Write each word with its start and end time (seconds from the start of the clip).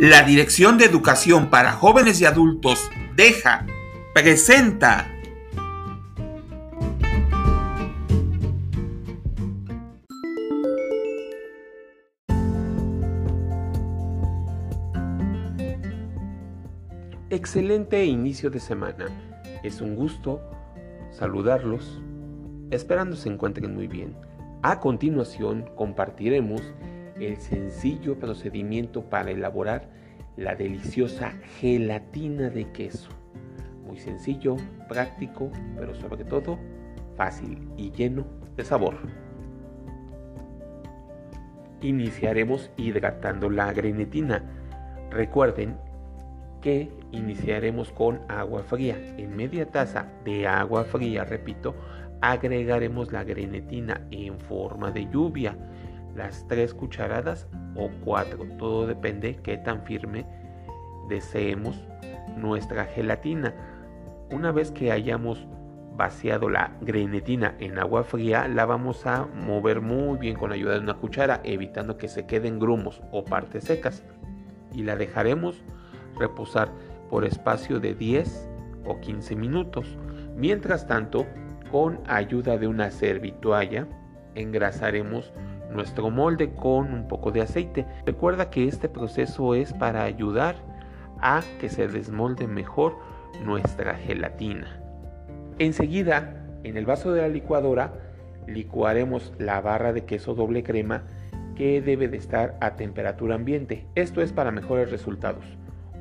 La 0.00 0.22
Dirección 0.22 0.78
de 0.78 0.86
Educación 0.86 1.50
para 1.50 1.72
Jóvenes 1.72 2.22
y 2.22 2.24
Adultos 2.24 2.90
deja, 3.16 3.66
presenta. 4.14 5.06
Excelente 17.28 18.02
inicio 18.06 18.48
de 18.48 18.58
semana. 18.58 19.04
Es 19.62 19.82
un 19.82 19.96
gusto 19.96 20.40
saludarlos, 21.10 22.00
esperando 22.70 23.16
se 23.16 23.28
encuentren 23.28 23.74
muy 23.74 23.86
bien. 23.86 24.16
A 24.62 24.80
continuación 24.80 25.68
compartiremos 25.76 26.62
el 27.20 27.36
sencillo 27.36 28.18
procedimiento 28.18 29.04
para 29.04 29.30
elaborar 29.30 29.88
la 30.36 30.54
deliciosa 30.54 31.32
gelatina 31.58 32.48
de 32.48 32.70
queso. 32.72 33.10
Muy 33.86 33.98
sencillo, 33.98 34.56
práctico, 34.88 35.50
pero 35.76 35.94
sobre 35.94 36.24
todo 36.24 36.58
fácil 37.16 37.68
y 37.76 37.90
lleno 37.90 38.24
de 38.56 38.64
sabor. 38.64 38.96
Iniciaremos 41.82 42.70
hidratando 42.76 43.50
la 43.50 43.72
grenetina. 43.72 44.42
Recuerden 45.10 45.76
que 46.62 46.90
iniciaremos 47.10 47.90
con 47.90 48.20
agua 48.28 48.62
fría. 48.62 48.96
En 49.16 49.34
media 49.36 49.66
taza 49.66 50.06
de 50.24 50.46
agua 50.46 50.84
fría, 50.84 51.24
repito, 51.24 51.74
agregaremos 52.20 53.12
la 53.12 53.24
grenetina 53.24 54.06
en 54.10 54.38
forma 54.38 54.90
de 54.90 55.08
lluvia 55.10 55.56
las 56.20 56.46
tres 56.46 56.74
cucharadas 56.74 57.48
o 57.74 57.88
cuatro. 58.04 58.44
Todo 58.58 58.86
depende 58.86 59.40
qué 59.42 59.56
tan 59.56 59.84
firme 59.84 60.26
deseemos 61.08 61.82
nuestra 62.36 62.84
gelatina. 62.84 63.54
Una 64.30 64.52
vez 64.52 64.70
que 64.70 64.92
hayamos 64.92 65.46
vaciado 65.96 66.50
la 66.50 66.72
grenetina 66.82 67.54
en 67.58 67.78
agua 67.78 68.04
fría, 68.04 68.48
la 68.48 68.66
vamos 68.66 69.06
a 69.06 69.26
mover 69.34 69.80
muy 69.80 70.18
bien 70.18 70.36
con 70.36 70.50
la 70.50 70.56
ayuda 70.56 70.74
de 70.74 70.80
una 70.80 70.98
cuchara, 70.98 71.40
evitando 71.42 71.96
que 71.96 72.08
se 72.08 72.26
queden 72.26 72.58
grumos 72.58 73.02
o 73.12 73.24
partes 73.24 73.64
secas. 73.64 74.04
Y 74.74 74.82
la 74.82 74.96
dejaremos 74.96 75.64
reposar 76.18 76.70
por 77.08 77.24
espacio 77.24 77.80
de 77.80 77.94
10 77.94 78.50
o 78.84 79.00
15 79.00 79.36
minutos. 79.36 79.96
Mientras 80.36 80.86
tanto, 80.86 81.26
con 81.72 81.98
ayuda 82.06 82.58
de 82.58 82.68
una 82.68 82.90
servitualla, 82.90 83.88
engrasaremos 84.34 85.32
nuestro 85.70 86.10
molde 86.10 86.54
con 86.54 86.92
un 86.92 87.08
poco 87.08 87.30
de 87.30 87.42
aceite. 87.42 87.86
Recuerda 88.04 88.50
que 88.50 88.66
este 88.66 88.88
proceso 88.88 89.54
es 89.54 89.72
para 89.72 90.02
ayudar 90.02 90.56
a 91.20 91.42
que 91.60 91.68
se 91.68 91.88
desmolde 91.88 92.46
mejor 92.46 92.96
nuestra 93.44 93.94
gelatina. 93.94 94.80
Enseguida, 95.58 96.46
en 96.64 96.76
el 96.76 96.86
vaso 96.86 97.12
de 97.12 97.22
la 97.22 97.28
licuadora, 97.28 97.92
licuaremos 98.46 99.32
la 99.38 99.60
barra 99.60 99.92
de 99.92 100.04
queso 100.04 100.34
doble 100.34 100.62
crema 100.62 101.04
que 101.54 101.82
debe 101.82 102.08
de 102.08 102.16
estar 102.16 102.56
a 102.60 102.76
temperatura 102.76 103.34
ambiente. 103.34 103.86
Esto 103.94 104.22
es 104.22 104.32
para 104.32 104.50
mejores 104.50 104.90
resultados. 104.90 105.44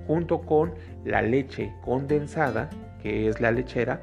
Junto 0.07 0.41
con 0.41 0.73
la 1.03 1.21
leche 1.21 1.73
condensada, 1.81 2.69
que 3.01 3.27
es 3.27 3.41
la 3.41 3.51
lechera, 3.51 4.01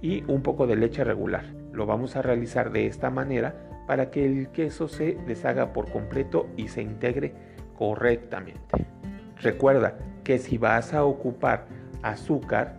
y 0.00 0.22
un 0.24 0.42
poco 0.42 0.66
de 0.66 0.76
leche 0.76 1.04
regular. 1.04 1.44
Lo 1.72 1.86
vamos 1.86 2.16
a 2.16 2.22
realizar 2.22 2.70
de 2.70 2.86
esta 2.86 3.10
manera 3.10 3.71
para 3.86 4.10
que 4.10 4.24
el 4.24 4.48
queso 4.48 4.88
se 4.88 5.16
deshaga 5.26 5.72
por 5.72 5.90
completo 5.90 6.48
y 6.56 6.68
se 6.68 6.82
integre 6.82 7.34
correctamente. 7.76 8.86
Recuerda 9.40 9.96
que 10.24 10.38
si 10.38 10.58
vas 10.58 10.94
a 10.94 11.04
ocupar 11.04 11.66
azúcar, 12.02 12.76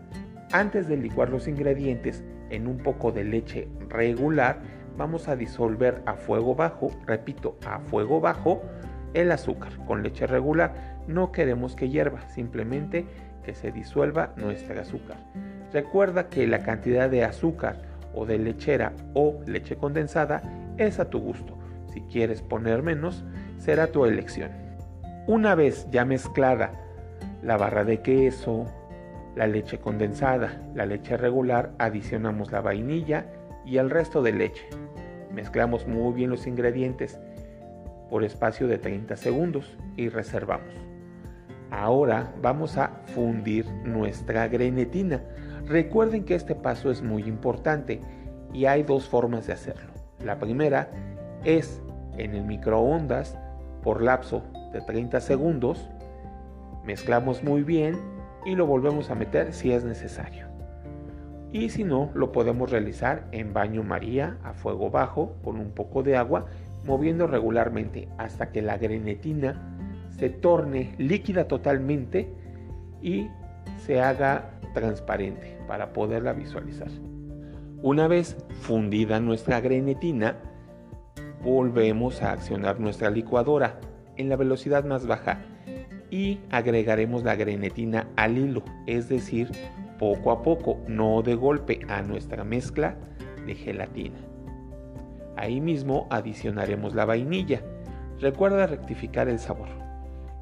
antes 0.52 0.88
de 0.88 0.98
licuar 0.98 1.30
los 1.30 1.48
ingredientes 1.48 2.24
en 2.50 2.68
un 2.68 2.78
poco 2.78 3.12
de 3.12 3.24
leche 3.24 3.68
regular, 3.90 4.60
vamos 4.98 5.28
a 5.28 5.36
disolver 5.36 6.02
a 6.06 6.14
fuego 6.14 6.56
bajo, 6.56 6.92
repito, 7.06 7.58
a 7.66 7.80
fuego 7.80 8.22
bajo, 8.22 8.62
el 9.14 9.32
azúcar 9.32 9.74
con 9.86 10.04
leche 10.04 10.28
regular. 10.28 11.02
No 11.08 11.32
queremos 11.32 11.76
que 11.76 11.90
hierva, 11.90 12.30
simplemente 12.30 13.06
que 13.44 13.54
se 13.54 13.72
disuelva 13.72 14.34
nuestro 14.38 14.80
azúcar. 14.80 15.18
Recuerda 15.72 16.30
que 16.30 16.48
la 16.48 16.60
cantidad 16.60 17.10
de 17.10 17.24
azúcar 17.24 17.82
o 18.14 18.26
de 18.26 18.38
lechera 18.38 18.94
o 19.14 19.40
leche 19.46 19.76
condensada 19.76 20.42
es 20.78 21.00
a 21.00 21.10
tu 21.10 21.20
gusto. 21.20 21.58
Si 21.94 22.02
quieres 22.02 22.42
poner 22.42 22.84
menos, 22.84 23.24
será 23.58 23.88
tu 23.88 24.06
elección. 24.06 24.52
Una 25.28 25.56
vez 25.56 25.88
ya 25.92 26.06
mezclada 26.06 26.72
la 27.42 27.58
barra 27.58 27.84
de 27.84 28.02
queso, 28.02 28.66
la 29.36 29.48
leche 29.48 29.80
condensada, 29.80 30.62
la 30.76 30.86
leche 30.86 31.18
regular, 31.18 31.74
adicionamos 31.78 32.52
la 32.52 32.62
vainilla 32.62 33.26
y 33.66 33.78
el 33.78 33.90
resto 33.90 34.22
de 34.22 34.34
leche. 34.34 34.68
Mezclamos 35.32 35.88
muy 35.88 36.14
bien 36.14 36.30
los 36.30 36.48
ingredientes 36.48 37.20
por 38.10 38.24
espacio 38.24 38.68
de 38.68 38.78
30 38.78 39.16
segundos 39.16 39.78
y 39.98 40.10
reservamos. 40.10 40.74
Ahora 41.72 42.32
vamos 42.42 42.78
a 42.78 43.02
fundir 43.16 43.66
nuestra 43.84 44.48
grenetina. 44.48 45.22
Recuerden 45.66 46.24
que 46.24 46.36
este 46.36 46.54
paso 46.54 46.92
es 46.92 47.02
muy 47.02 47.24
importante 47.24 48.00
y 48.54 48.66
hay 48.66 48.84
dos 48.84 49.10
formas 49.10 49.48
de 49.48 49.54
hacerlo. 49.54 49.93
La 50.24 50.40
primera 50.40 50.90
es 51.44 51.82
en 52.18 52.36
el 52.36 52.44
microondas 52.44 53.38
por 53.82 54.02
lapso 54.02 54.44
de 54.72 54.82
30 54.82 55.20
segundos. 55.20 55.90
Mezclamos 56.86 57.44
muy 57.44 57.64
bien 57.64 57.98
y 58.46 58.56
lo 58.56 58.66
volvemos 58.66 59.10
a 59.10 59.16
meter 59.16 59.54
si 59.54 59.72
es 59.72 59.84
necesario. 59.84 60.48
Y 61.52 61.70
si 61.70 61.84
no, 61.84 62.10
lo 62.16 62.32
podemos 62.32 62.72
realizar 62.72 63.26
en 63.32 63.54
baño 63.54 63.84
María 63.84 64.38
a 64.44 64.54
fuego 64.54 64.90
bajo 64.90 65.36
con 65.44 65.60
un 65.60 65.72
poco 65.72 66.02
de 66.02 66.18
agua, 66.18 66.48
moviendo 66.86 67.28
regularmente 67.28 68.10
hasta 68.18 68.52
que 68.52 68.62
la 68.62 68.78
grenetina 68.78 69.78
se 70.18 70.30
torne 70.30 70.96
líquida 70.98 71.48
totalmente 71.48 72.34
y 73.02 73.28
se 73.78 74.02
haga 74.02 74.50
transparente 74.74 75.58
para 75.68 75.94
poderla 75.94 76.34
visualizar. 76.34 76.90
Una 77.84 78.08
vez 78.08 78.38
fundida 78.62 79.20
nuestra 79.20 79.60
grenetina, 79.60 80.38
volvemos 81.44 82.22
a 82.22 82.32
accionar 82.32 82.80
nuestra 82.80 83.10
licuadora 83.10 83.78
en 84.16 84.30
la 84.30 84.38
velocidad 84.38 84.86
más 84.86 85.06
baja 85.06 85.42
y 86.10 86.40
agregaremos 86.50 87.26
la 87.26 87.36
grenetina 87.36 88.08
al 88.16 88.38
hilo, 88.38 88.64
es 88.88 89.10
decir, 89.10 89.52
poco 90.00 90.32
a 90.32 90.42
poco, 90.44 90.78
no 90.88 91.22
de 91.24 91.36
golpe, 91.36 91.82
a 91.90 92.02
nuestra 92.02 92.46
mezcla 92.46 92.96
de 93.46 93.54
gelatina. 93.54 94.20
Ahí 95.36 95.60
mismo 95.60 96.08
adicionaremos 96.10 96.96
la 96.96 97.04
vainilla. 97.04 97.62
Recuerda 98.22 98.66
rectificar 98.66 99.28
el 99.28 99.40
sabor. 99.40 99.68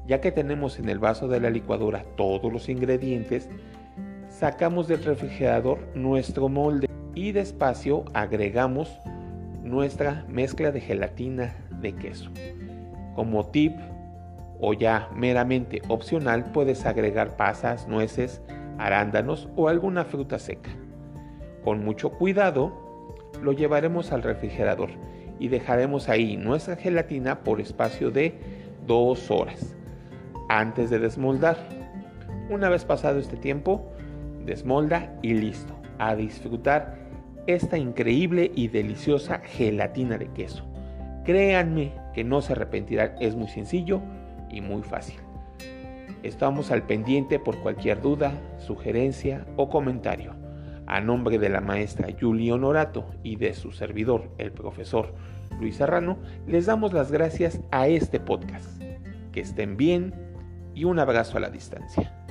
Ya 0.06 0.20
que 0.20 0.30
tenemos 0.30 0.78
en 0.78 0.88
el 0.88 1.00
vaso 1.00 1.26
de 1.26 1.40
la 1.40 1.50
licuadora 1.50 2.04
todos 2.16 2.52
los 2.52 2.68
ingredientes, 2.68 3.50
sacamos 4.28 4.86
del 4.86 5.02
refrigerador 5.02 5.80
nuestro 5.96 6.48
molde 6.48 6.91
y 7.14 7.32
despacio 7.32 8.04
agregamos 8.14 9.00
nuestra 9.62 10.24
mezcla 10.28 10.72
de 10.72 10.80
gelatina 10.80 11.54
de 11.80 11.94
queso. 11.94 12.30
Como 13.14 13.46
tip 13.46 13.76
o 14.60 14.72
ya 14.72 15.08
meramente 15.14 15.82
opcional 15.88 16.52
puedes 16.52 16.86
agregar 16.86 17.36
pasas, 17.36 17.88
nueces, 17.88 18.40
arándanos 18.78 19.48
o 19.56 19.68
alguna 19.68 20.04
fruta 20.04 20.38
seca. 20.38 20.70
Con 21.64 21.84
mucho 21.84 22.10
cuidado 22.10 22.72
lo 23.42 23.52
llevaremos 23.52 24.12
al 24.12 24.22
refrigerador 24.22 24.90
y 25.38 25.48
dejaremos 25.48 26.08
ahí 26.08 26.36
nuestra 26.36 26.76
gelatina 26.76 27.40
por 27.40 27.60
espacio 27.60 28.10
de 28.10 28.38
dos 28.86 29.30
horas 29.30 29.76
antes 30.48 30.90
de 30.90 30.98
desmoldar. 30.98 31.56
Una 32.50 32.68
vez 32.68 32.84
pasado 32.84 33.18
este 33.18 33.36
tiempo, 33.36 33.90
desmolda 34.44 35.14
y 35.22 35.34
listo. 35.34 35.74
A 35.98 36.14
disfrutar 36.16 37.01
esta 37.46 37.78
increíble 37.78 38.50
y 38.54 38.68
deliciosa 38.68 39.40
gelatina 39.40 40.18
de 40.18 40.28
queso. 40.28 40.64
Créanme 41.24 41.92
que 42.14 42.24
no 42.24 42.40
se 42.40 42.52
arrepentirán, 42.52 43.14
es 43.20 43.34
muy 43.36 43.48
sencillo 43.48 44.02
y 44.50 44.60
muy 44.60 44.82
fácil. 44.82 45.16
Estamos 46.22 46.70
al 46.70 46.84
pendiente 46.84 47.38
por 47.38 47.58
cualquier 47.58 48.00
duda, 48.00 48.32
sugerencia 48.58 49.44
o 49.56 49.68
comentario. 49.68 50.34
A 50.86 51.00
nombre 51.00 51.38
de 51.38 51.48
la 51.48 51.60
maestra 51.60 52.08
Julie 52.18 52.52
Honorato 52.52 53.06
y 53.22 53.36
de 53.36 53.54
su 53.54 53.72
servidor, 53.72 54.30
el 54.38 54.52
profesor 54.52 55.14
Luis 55.58 55.76
Serrano, 55.76 56.18
les 56.46 56.66
damos 56.66 56.92
las 56.92 57.10
gracias 57.10 57.60
a 57.70 57.88
este 57.88 58.20
podcast. 58.20 58.80
Que 59.32 59.40
estén 59.40 59.76
bien 59.76 60.14
y 60.74 60.84
un 60.84 60.98
abrazo 60.98 61.38
a 61.38 61.40
la 61.40 61.50
distancia. 61.50 62.21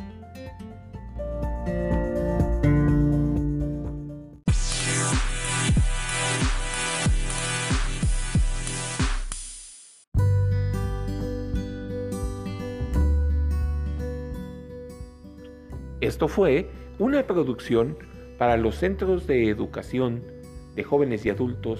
Esto 16.01 16.27
fue 16.27 16.67
una 16.97 17.27
producción 17.27 17.95
para 18.39 18.57
los 18.57 18.75
Centros 18.75 19.27
de 19.27 19.49
Educación 19.49 20.23
de 20.75 20.83
Jóvenes 20.83 21.25
y 21.25 21.29
Adultos, 21.29 21.79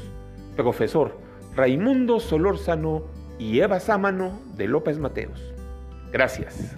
profesor 0.55 1.17
Raimundo 1.55 2.19
Solórzano 2.19 3.07
y 3.39 3.59
Eva 3.59 3.79
Sámano 3.79 4.39
de 4.55 4.67
López 4.67 4.99
Mateos. 4.99 5.53
Gracias. 6.11 6.77